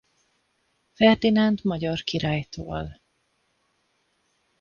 Ferdinánd 0.91 1.59
magyar 1.63 2.01
királytól. 2.03 3.01